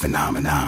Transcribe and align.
phenomenon, 0.00 0.59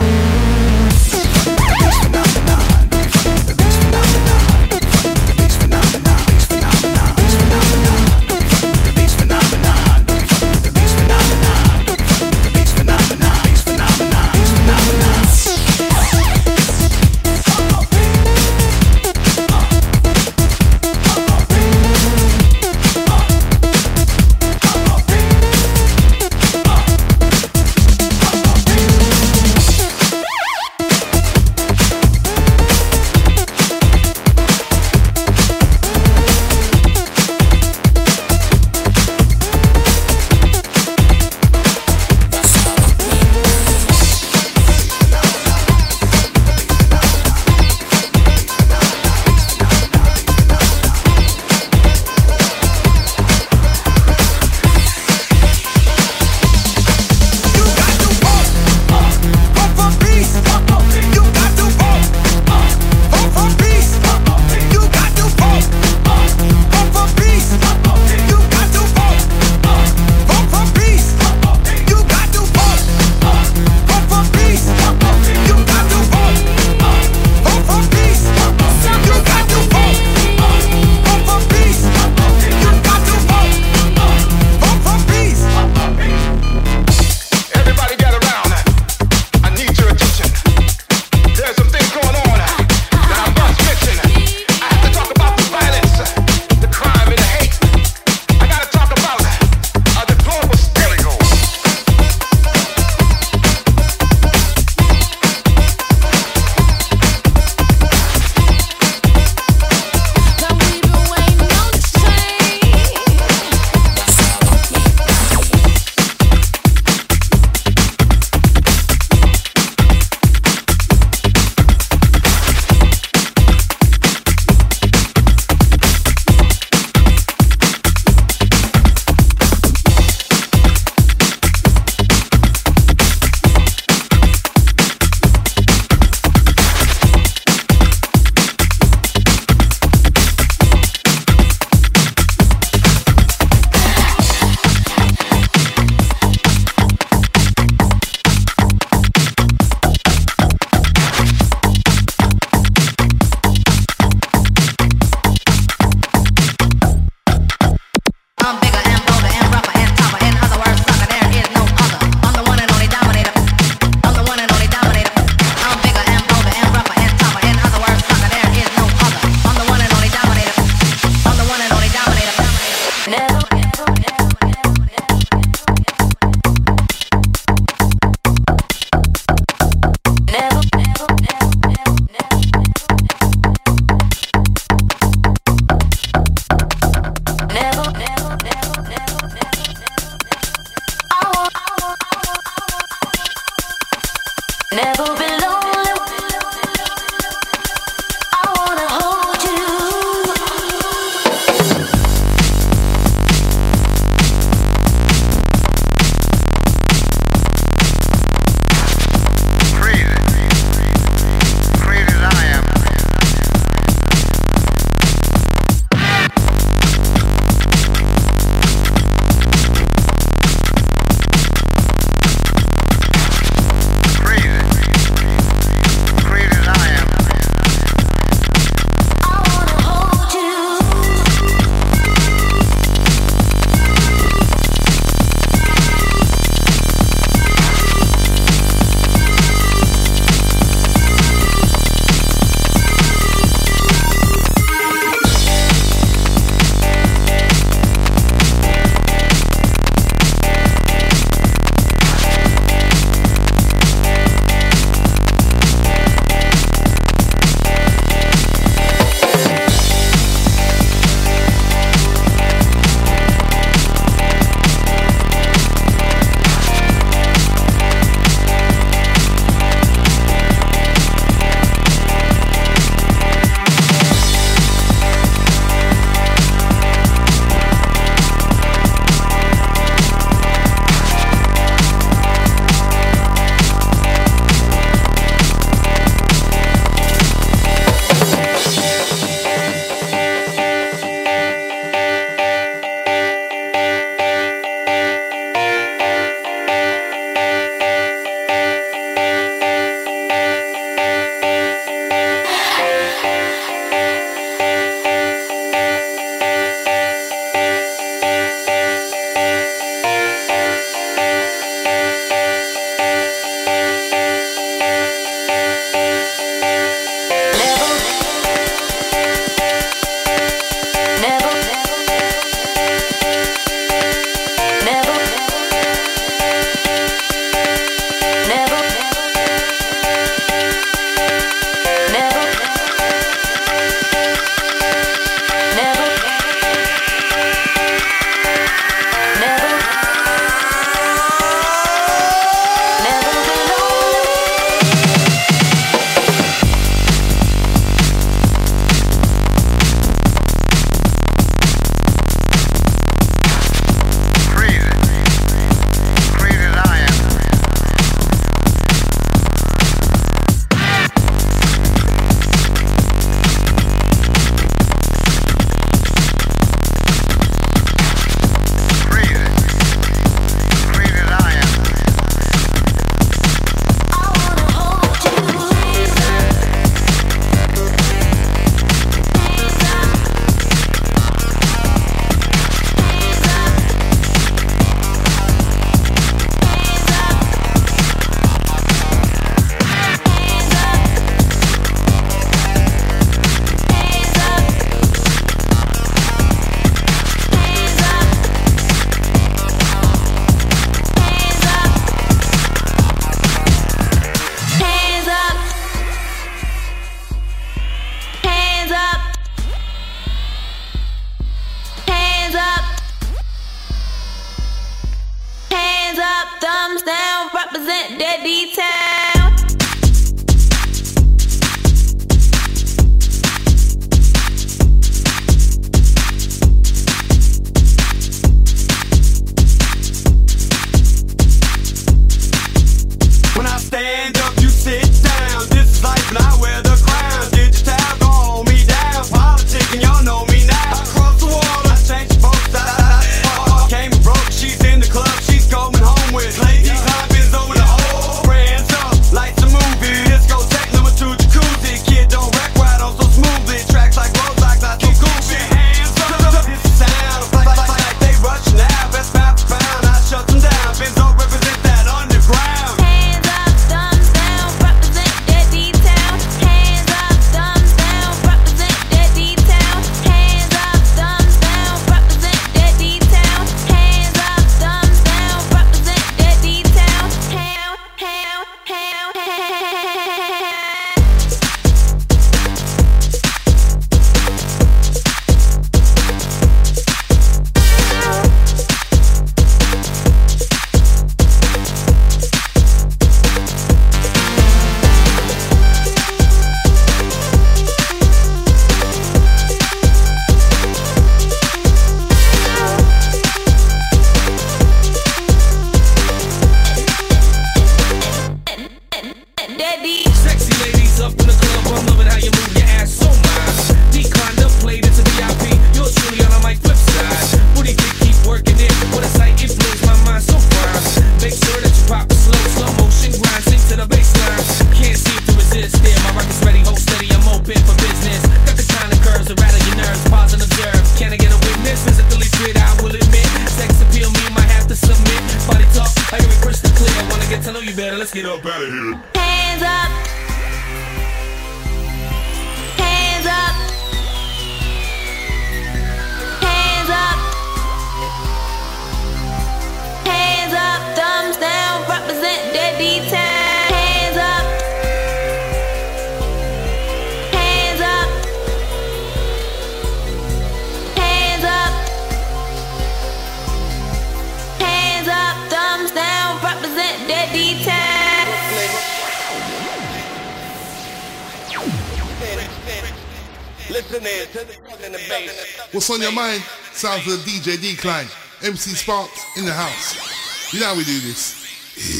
Decline. 578.02 578.26
MC 578.64 578.96
Sparks 578.96 579.56
in 579.56 579.64
the 579.64 579.72
house. 579.72 580.74
You 580.74 580.80
know 580.80 580.86
how 580.86 580.96
we 580.96 581.04
do 581.04 581.20
this. 581.20 581.54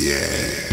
Yeah. 0.07 0.72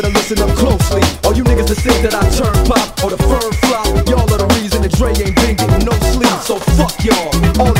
For 0.00 0.08
the 0.08 0.12
gas 0.12 0.30
and 0.30 0.40
a 0.40 0.46
handful 0.46 0.72
of 3.12 3.18
the 4.38 4.46
reason 4.54 4.82
still 4.82 4.98
weren't 5.00 5.18
found 5.18 5.60
out. 5.60 5.84
no 5.84 5.92
sleep. 6.12 6.40
So 6.40 6.58
from 6.58 6.88
here 7.02 7.12
on 7.60 7.74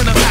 in 0.00 0.06
the 0.06 0.27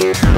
You. 0.00 0.29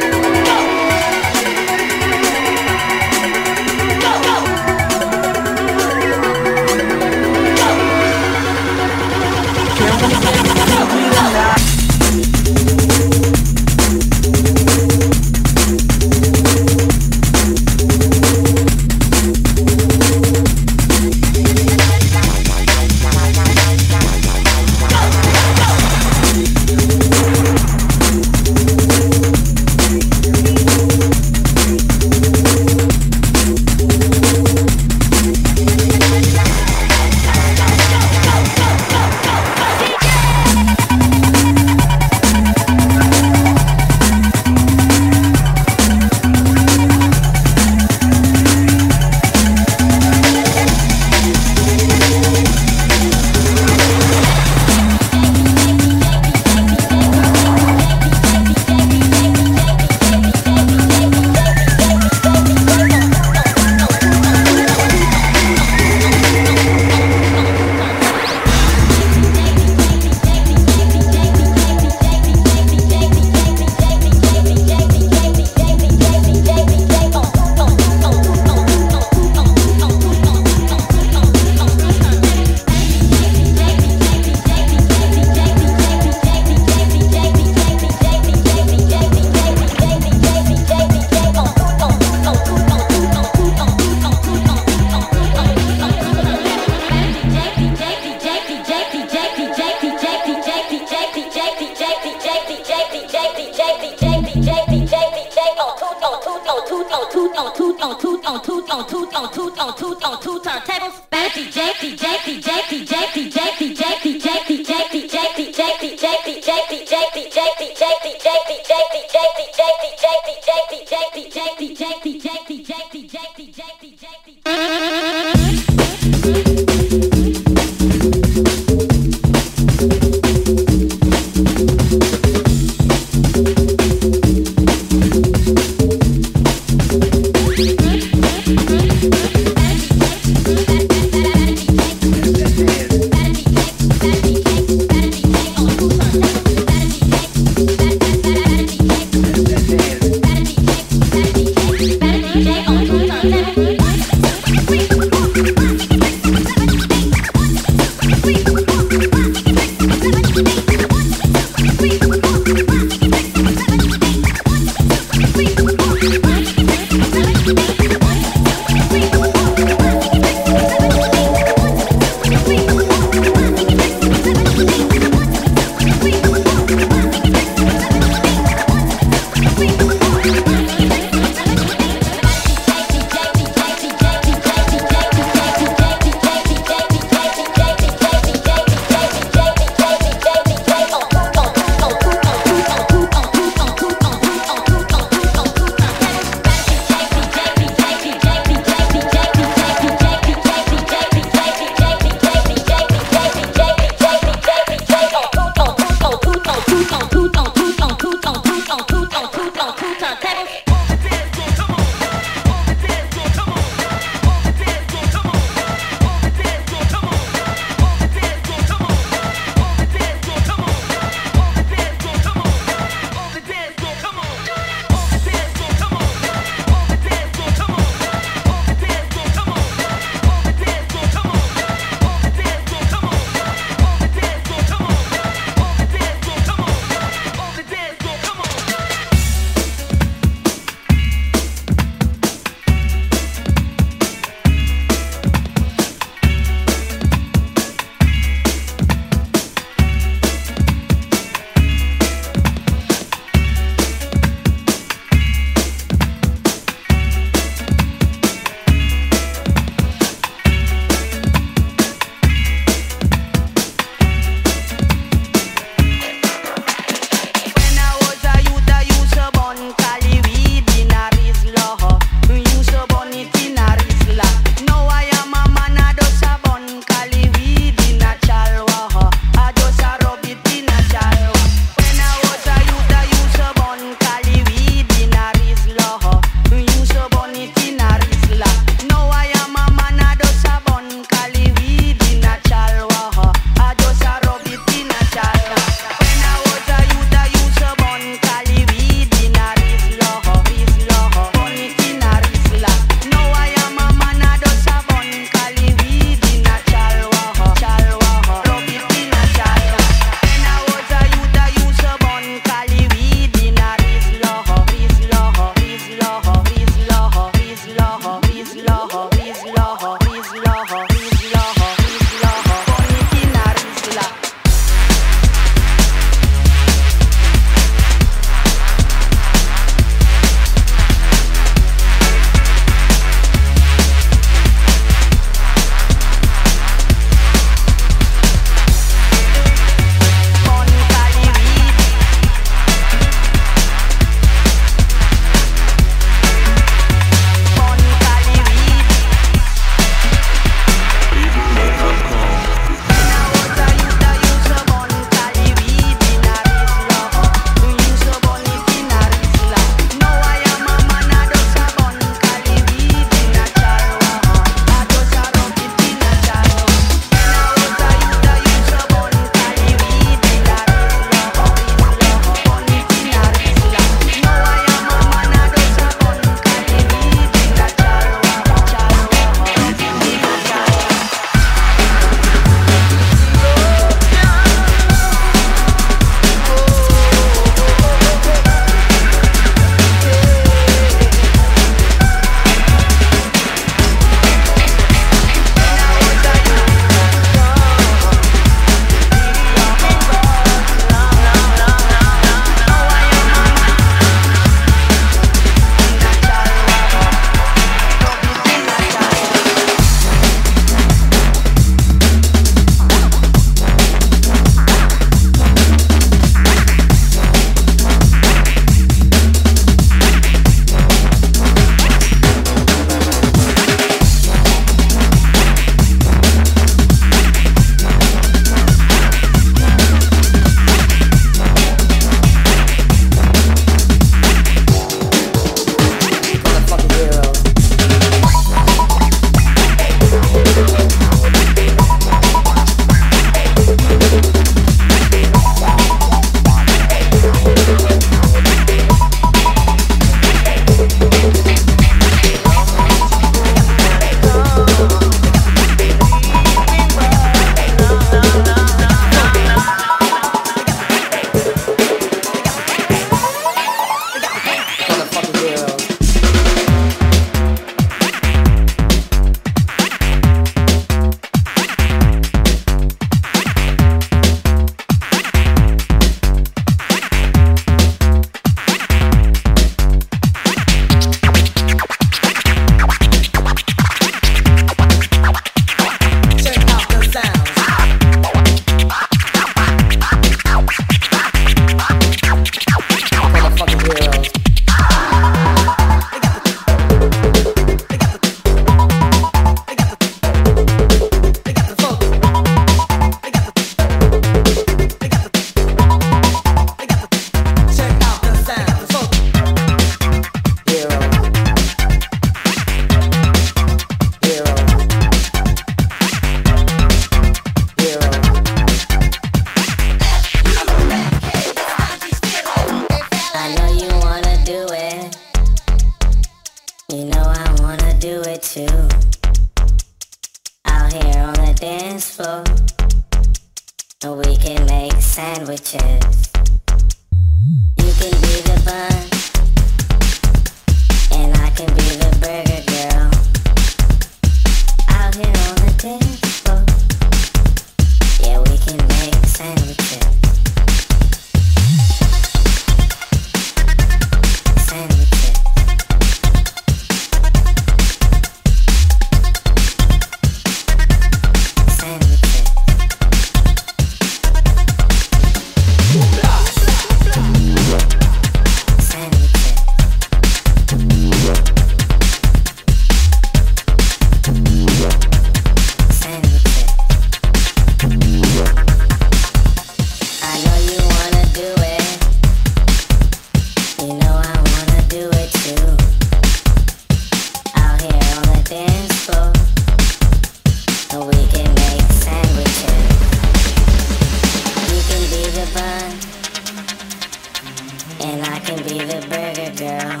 the 598.86 599.00
burger 599.08 599.50
girl. 599.56 600.00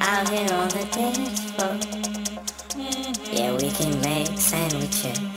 Out 0.00 0.28
here 0.28 0.52
on 0.52 0.68
the 0.68 0.84
dance 0.92 1.50
floor. 1.52 1.78
Oh. 2.74 2.88
Yeah, 3.32 3.52
we 3.56 3.70
can 3.70 4.00
make 4.00 4.38
sandwiches. 4.38 5.27